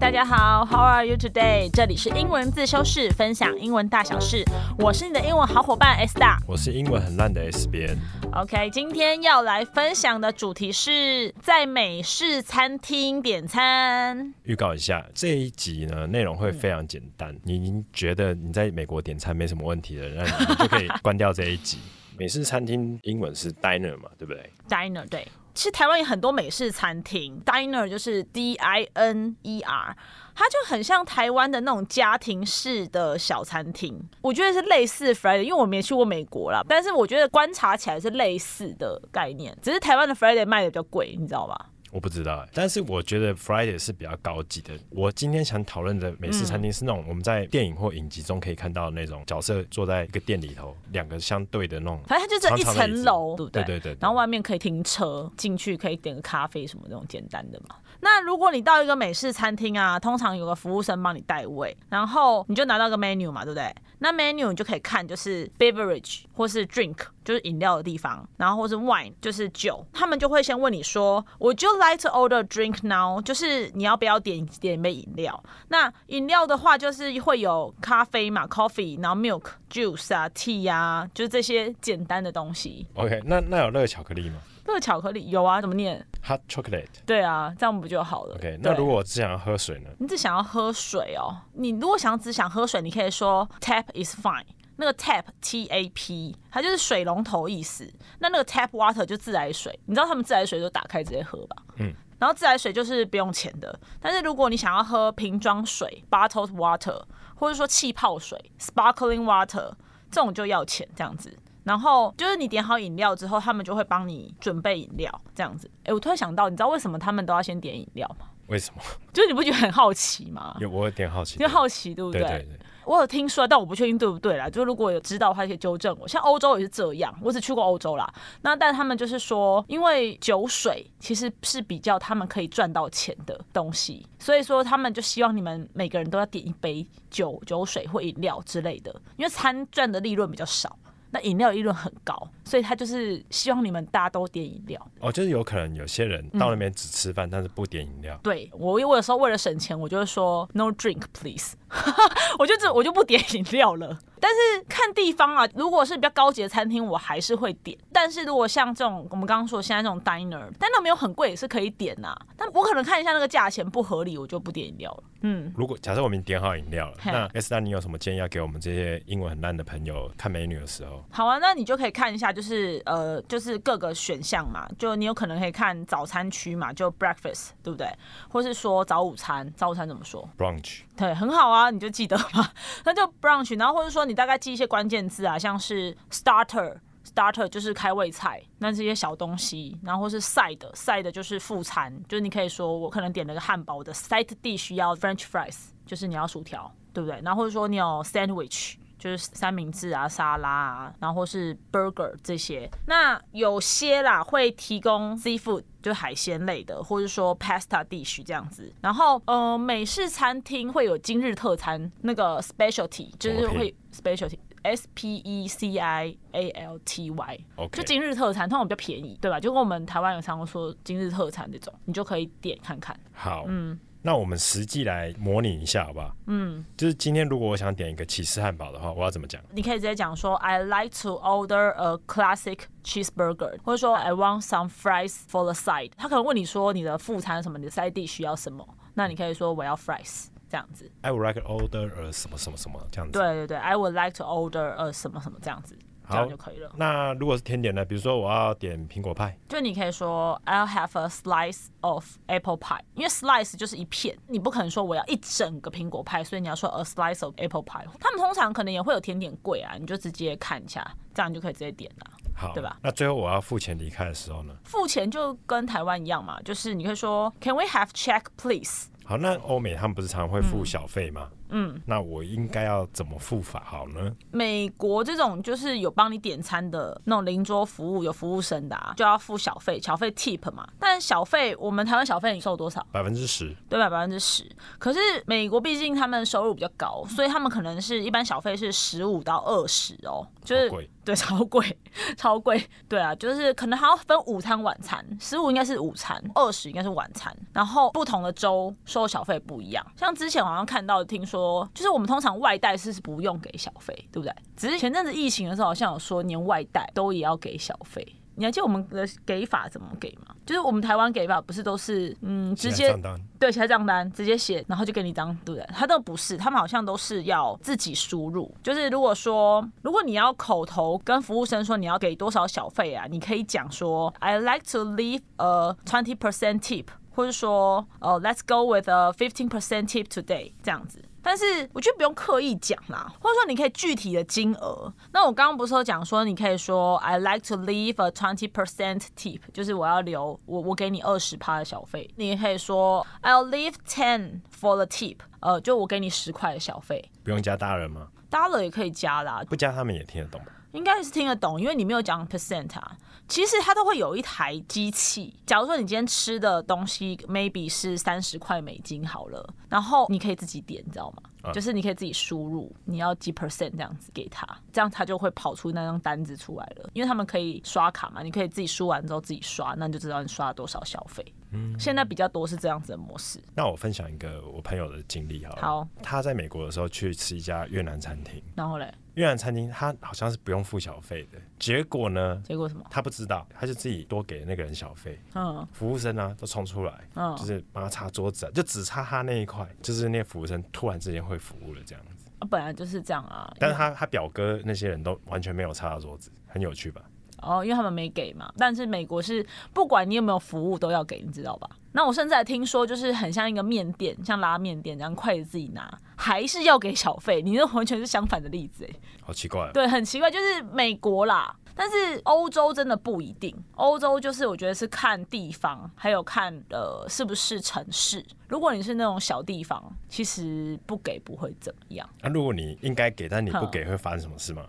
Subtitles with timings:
[0.00, 1.70] 大家好，How are you today？
[1.70, 4.42] 这里是英文自修室，分享英文大小事。
[4.78, 6.38] 我是你的英文好伙伴 S 大。
[6.48, 7.94] 我是英文很烂的 S 边。
[8.32, 14.32] OK，今天要来分享的主题是在美式餐厅点餐。
[14.44, 17.36] 预告一下，这一集呢内容会非常简单。
[17.44, 21.78] 你已经觉得你在美国点餐没什么问题了，那你就可以关掉这一集。
[22.20, 29.96] 美式餐厅英文是 diner 嘛，对不对？Diner 对，其实台湾有很多美式餐厅，Diner 就是 D I N E R，
[30.34, 33.98] 它就很像台湾的那种家庭式的小餐厅。
[34.20, 41.69] 我觉得是类似 Friday，因为我没去过美国啦，但是我觉得观察起来是类似的概念，只是台湾的 Friday 卖的比较贵，你知道吧？
[41.90, 44.72] 我不知道欸，但是我觉得 Friday 是比较高级的。
[44.90, 52.00] 我今天想讨论的美式餐厅是那种我们在电影或影集中可以看到的那种角色坐在一个店里头，两个相对的那种。
[52.06, 53.62] 反正它就是一层楼，对不对？
[53.64, 57.74] 对对对对然后外面可以停车，进去可以点个咖啡什么那种简单的嘛。
[58.00, 63.74] 那如果你到一个美式餐厅啊，通常有个服务生帮你带位，然后你就拿到个 menu 嘛，对不对？
[63.98, 73.20] 那 menu 你就可以看就是 beverage 或是 drink，就是饮料的地方，然后或是 wine 就是酒，他们就会先问你说，Would you like to order drink now？
[73.20, 75.44] 就是你要不要点点一杯饮料？
[75.68, 82.86] 那饮料的话就是会有咖啡嘛，coffee，然后 milk、juice 啊、tea 啊，就是这些简单的东西。
[82.94, 84.36] OK，那那有热巧克力吗
[84.72, 86.86] 热巧克力有啊，怎么念？？Hot chocolate。
[87.04, 89.90] 对啊，这样不就好了 OK，那如果我只想要喝水呢？
[89.98, 94.44] 你只想要喝水哦，你如果想只想喝水，你可以说 tap is fine。
[94.76, 97.92] 那个 tap T A P，它就是水龙头意思。
[98.18, 101.56] 那那个 tap water 就自来水，你知道他们自来水就打开直接喝吧？
[101.76, 101.92] 嗯。
[102.18, 107.02] 然后自来水就是不用钱的，但是如果你想要喝瓶装水 （bottled water）
[107.34, 109.72] 或者说气泡水 （sparkling water），
[110.10, 111.34] 这种就要钱这样子。
[111.64, 115.70] 然后就是你点好饮料之后，他们就会帮你准备饮料这样子。
[115.84, 118.26] 哎，我突然想到，你知道为什么他们都要先点饮料吗？
[118.46, 118.80] 为什么？
[119.12, 120.56] 就是你不觉得很好奇吗？
[120.60, 121.38] 有我有点好奇。
[121.38, 124.50] 因为好奇，对不对对对，我有听说，但我不确定对不对啦。
[124.50, 126.08] 就如果有知道的话，可以纠正我。
[126.08, 128.12] 像欧洲也是这样，我只去过欧洲啦。
[128.42, 140.76] 那但他们就是说，因为酒水其实是比较他们可以赚到钱的东西，所以说他们就希望你们每个人都要点一杯酒、酒水或饮料之类的，因为餐赚的利润比较少。
[141.10, 144.90] 那饮料利润很高，所以他就是希望你们大家都点饮料。
[145.00, 148.18] 哦，就是有可能有些人到那边只吃饭，但是不点饮料。
[148.22, 151.56] 对我，我有时候为了省钱，我就会说 no drink please，
[152.38, 153.98] 我就这我就不点饮料了。
[154.20, 157.76] 但是看地方啊，如果是比较高级的餐厅，我还是会点。
[157.92, 165.02] 但是如果像这种我们刚刚说现在这种 diner，diner 没有很贵，也是可以点呐、但我可能看一下那个价钱不合理，我就不点饮料了。
[165.22, 171.04] 嗯，如果假设我们点好饮料了，嘿那 S 大你有什么建议要给我们这些英文很烂的朋友看美女的时候？
[171.10, 177.86] 好啊，那你就可以看一下，就是呃，就是各个选项嘛，就你有可能可以看早餐区嘛，就 breakfast，对不对？
[178.28, 182.48] 或是说早午餐，早午餐怎么说？brunch 对，很好啊，你就记得嘛。
[182.84, 186.78] 那就 brunch，然后或者说你大概记一些关键字啊，像是 starter。
[187.02, 197.18] starter 就是开胃菜，那这些小东西，然后是 side side 就是副餐，就是你可以说我可能点了个汉堡，我的 side dish 要 French fries，就是你要薯条，对不对？
[197.24, 202.70] 然后或者说你有 sandwich，就是三明治啊、沙拉啊，然后或是 burger 这些。
[202.86, 208.72] 那有些啦会提供 seafood，就海鲜类的，或者说 pasta dish 这样子。
[208.82, 214.38] 然后呃，美式餐厅会有今日特餐，那个 specialty 就是会 specialty。
[214.62, 219.40] S P E C I A L T Y，OK 就今日特餐，通常比较便宜，对吧？
[219.40, 222.94] 就跟我们台湾有常说今日特餐这种，你就可以点看看。
[223.14, 226.16] 好，嗯，那我们实际来模拟一下，好不好？
[226.26, 229.42] 嗯，就是今天如果我想点一个起司汉堡的话，我要怎么讲？
[229.52, 235.92] 你可以直接讲说 I like to order a classic cheeseburger，或者说 I want some fries for the side。
[235.96, 240.90] 他可能问你说你的副餐什么，你的 side dish 需要什么，那你可以说我要 fries 这样子。
[241.02, 243.18] I would like to order a 什么什么什么这样子。
[243.18, 245.78] 对对对，I would like to order a 什么什么这样子，
[246.10, 246.70] 这样就可以了。
[246.76, 247.84] 那如果是甜点呢？
[247.84, 257.84] 比如说我要点苹果派，就你可以说 I'll have a slice of apple pie，因为 slice 就是一片，你不可能说我要一整个苹果派，所以你要说 a slice of apple pie。
[257.98, 262.10] 他们通常可能也会有甜点柜啊，你就直接看一下，这样你就可以直接点了。
[262.36, 262.78] 好，对吧？
[262.82, 264.54] 那最后我要付钱离开的时候呢？
[264.64, 268.88] 付钱就跟台湾一样嘛，就是你可以说 Can we have check please？
[269.10, 271.28] 好，那欧美他们不是常常会付小费吗？
[271.48, 274.14] 嗯，那我应该要怎么付法好呢？
[274.30, 280.64] 美国这种就是有帮你点餐的那种邻桌服务，有服务生的啊，就要付小费，小费 tip 嘛。
[280.78, 282.86] 但小费我们台湾小费你收多少？
[282.92, 283.90] 百分之十，对吧？
[283.90, 284.48] 百分之十。
[284.78, 290.70] 可是美国毕竟他们收入比较高，所以他们可能是一般小费是十五到二十哦，就是
[291.04, 291.76] 对超贵，
[292.16, 292.64] 超贵。
[292.88, 297.36] 对啊，就是可能还要分午餐晚餐，十五应该是午餐，二十应该是晚餐。
[297.52, 304.34] 然后不同的州收小费不一样，像之前好像看到听说，就是我们通常外带是不用给小费，对不对？
[304.56, 308.06] 只是前阵子疫情的时候，好像有说连外带都也要给小费。
[308.36, 310.34] 你还记得我们的给法怎么给吗？
[310.46, 312.96] 就是我们台湾给法不是都是嗯直接
[313.38, 315.66] 对写账单直接写，然后就给你张，对不对？
[315.74, 318.50] 他都不是，他们好像都是要自己输入。
[318.62, 326.86] 就是如果说如果你要口头跟服务生说你要给多少小费啊，你可以讲说 I like to leave a twenty percent tip，
[327.20, 331.04] 或者说呃 Let's go with a fifteen percent tip today 这样子。
[331.22, 331.44] 但是
[331.74, 334.90] 我觉得不用刻意讲啦，或者说你可以具体的金额。
[335.12, 342.08] 那我刚刚不是有讲说，你可以说 I like to leave a twenty percent tip，就是我要留我我给你二十趴的小费。
[342.16, 347.10] 你也可以说 I'll leave ten for the tip，呃，就我给你十块的小费。
[347.22, 350.40] 不用加大人吗？dollar 也可以加啦，不加他们也听得懂。
[350.72, 352.96] 应该是听得懂，因为你没有讲 percent 啊。
[353.26, 355.34] 其实它都会有一台机器。
[355.46, 361.52] 假如说你今天吃的东西 maybe 是三十块美金好了，然后你可以自己点，你知道吗？
[361.52, 366.90] 就是你可以自己输入你要几 percent 这样子给他，这样他就会跑出那张单子出来了。
[366.92, 371.24] 因为他们可以刷卡嘛，你可以自己输完之后自己刷，那你就知道你刷了多少消费。
[371.52, 373.40] 嗯，现在比较多是这样子的模式。
[373.54, 375.62] 那我分享一个我朋友的经历好了。
[375.62, 378.92] 好，他在美国的时候去吃一家越南餐厅，然后嘞。
[379.14, 382.40] 越南餐厅他好像是不用付小费的，结果呢？
[382.44, 382.84] 结果什么？
[382.88, 385.20] 他不知道，他就自己多给那个人小费。
[385.34, 392.26] 嗯，服务生呢都冲出来，嗯，就是帮他擦桌子，就只擦他那一块，就是那服务生突然之间会服务了这样子。
[392.38, 393.52] 啊，本来就是这样啊。
[393.58, 397.02] 但是他他表哥那些人都完全没有擦到桌子，很有趣吧？
[397.42, 398.50] 哦，因为他们没给嘛。
[398.56, 401.68] 但是美国是不管你有没有服务都要给，你知道吧？
[401.92, 407.42] 那我甚至还听说，就是很像一个面店，像拉面店这样，筷子自己拿，还是要给小费。
[407.42, 409.68] 你这完全是相反的例子，哎，好奇怪。
[409.72, 413.56] 对，很奇怪，就是美国啦，但是欧洲真的不一定。
[413.76, 418.22] 欧洲就是我觉得是看地方，还有看呃是不是城市。
[418.48, 422.06] 如果你是那种小地方，其实不给不会怎么样。
[422.20, 424.66] 那如果你应该给，但你不给，会发生什么事吗？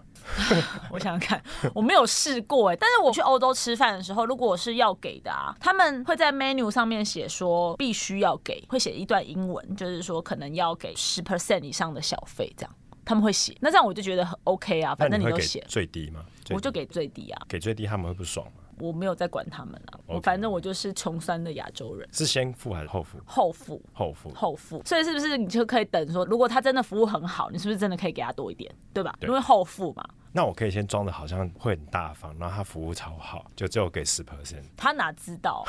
[0.90, 1.44] 我想想看，
[1.76, 12.76] 我没有试过哎，但是我去欧洲吃饭的时候，如果我是要给的啊，他们会在 menu 上面写说必须要给，会写一段英文，就是说可能要给十 percent 以上的小费这样，
[13.06, 13.56] 他们会写。
[13.60, 16.26] 那这样我就觉得很 OK 啊，反正你都写最低嘛？
[16.50, 18.54] 我就给最低啊，给最低他们会不爽吗？
[18.80, 22.08] 我没有在管他们啊，我反正我就是穷酸的亚洲人。
[22.12, 23.20] 是先付还是后付？
[23.26, 24.82] 后付，后付，后付。
[24.86, 29.16] 所以是不是你就可以等说，如果他真的服务很好，你是不是真的可以给他多一点，对吧？
[29.22, 30.04] 因为后付嘛。
[30.34, 34.64] 那我可以先装的好像会很大方，然后他服务超好，就只有给十 percent。
[34.78, 35.64] 他哪知道？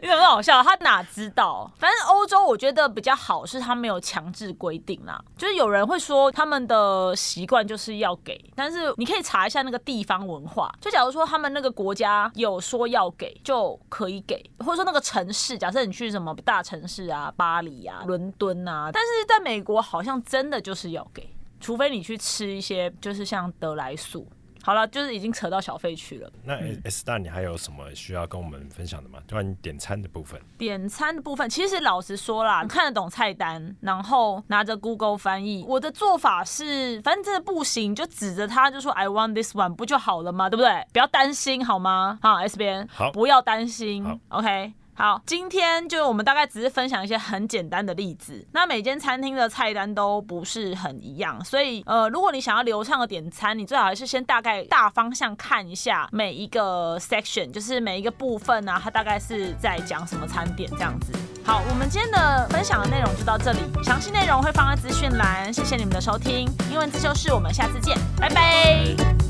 [0.00, 0.62] 你怎么好笑？
[0.62, 1.70] 他哪知道？
[1.78, 5.22] 反正欧洲我觉得比较好，是他没有强制规定啦。
[5.36, 10.72] 就是有人会说他们的习惯就是要给，但是你可以查一下那个地方文化。
[10.80, 21.35] 就假如说他们那个国家有说要给，就可以给，或者说那个城市，假设你去什么大城市啊，巴黎啊、伦敦啊，但是在美国好像真的就是要给。
[21.60, 24.26] 除非你去吃一些，就是像德来素。
[24.62, 26.28] 好了，就是已经扯到小费去了。
[26.42, 29.20] 那 S 大，你还有什么需要跟我们分享的吗？
[29.30, 30.40] 关于点餐的部分。
[30.58, 35.64] 点餐的部分，其实老实说啦，看得懂菜单，然后拿着 Google 翻译。
[35.68, 40.50] 我的做法是，反正真的不行，就指着他就说 I want this one，不就好了吗？
[40.50, 40.84] 对不对？
[40.92, 42.18] 不要担心好吗？
[42.20, 44.04] 好，S 边，好，不要担心。
[44.30, 44.72] OK。
[44.96, 48.42] 好，今天就我们大概只是分享一些很简单的例子。
[48.52, 61.12] 那每间餐厅的菜单都不是很一样，所以呃，如果你想要流畅的点餐，你最好还是先大概大方向看一下每一个 section，就是每一个部分啊，它大概是在讲什么餐点这样子。
[61.44, 65.52] 好，我们今天的分享的内容就到这里，详细内容会放在资讯栏。
[65.52, 69.25] 谢谢你们的收听，英文自修室，我们下次见，拜拜。